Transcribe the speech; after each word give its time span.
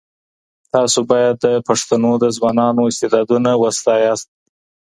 تاسو 0.73 0.99
باید 1.09 1.35
د 1.45 1.47
پښتنو 1.67 2.11
د 2.23 2.25
ځوانانو 2.37 2.81
استعدادونه 2.91 3.51
وستایئ. 3.63 4.13